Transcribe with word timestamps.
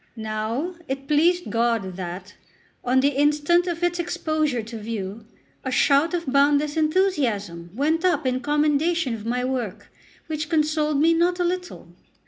Now 0.15 0.73
it 0.87 1.05
pleased 1.07 1.51
God 1.51 1.95
that, 1.95 2.33
on 2.83 3.01
the 3.01 3.09
instant 3.09 3.67
of 3.67 3.83
its 3.83 3.99
exposure 3.99 4.63
to 4.63 4.79
view, 4.79 5.27
a 5.63 5.69
shout 5.69 6.15
of 6.15 6.25
boundless 6.25 6.75
enthusiasm 6.75 7.69
went 7.75 8.03
up 8.03 8.25
in 8.25 8.39
commendation 8.39 9.13
of 9.13 9.27
my 9.27 9.45
work, 9.45 9.91
which 10.25 10.49
consoled 10.49 10.99
me 10.99 11.13
not 11.13 11.39
a 11.39 11.43
little. 11.43 11.89